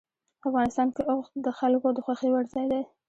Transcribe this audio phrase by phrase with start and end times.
[0.47, 2.83] افغانستان کې اوښ د خلکو د خوښې وړ ځای دی.